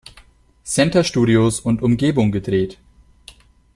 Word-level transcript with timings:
Center 0.63 1.03
Studios 1.03 1.59
und 1.59 1.83
Umgebung 1.83 2.31
gedreht. 2.31 2.79